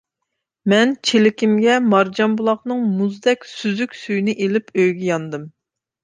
[0.71, 5.45] مەن چېلىكىمگە مارجانبۇلاقنىڭ مۇزدەك سۈزۈك سۈيىنى ئېلىپ ئۆيگە ياندىم.